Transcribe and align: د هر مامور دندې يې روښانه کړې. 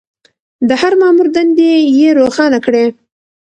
د 0.67 0.71
هر 0.81 0.93
مامور 1.01 1.27
دندې 1.35 1.71
يې 1.97 2.09
روښانه 2.19 2.59
کړې. 2.65 2.85